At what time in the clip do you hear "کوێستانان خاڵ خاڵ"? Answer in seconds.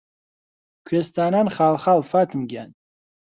0.87-1.99